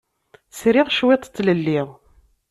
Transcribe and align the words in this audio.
Sriɣ 0.59 0.87
cwiṭ 0.97 1.23
n 1.27 1.31
tlelli. 1.35 1.81